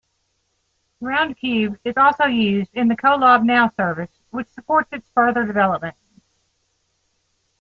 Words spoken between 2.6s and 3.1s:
in the